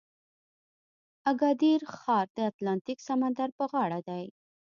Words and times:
اګادیر 1.31 1.79
ښار 1.95 2.25
د 2.37 2.39
اتلانتیک 2.49 2.99
سمندر 3.07 3.49
په 3.57 3.63
غاړه 3.71 3.99
دی. 4.09 4.25